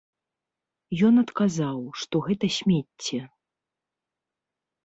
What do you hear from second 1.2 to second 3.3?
адказаў, што гэта смецце.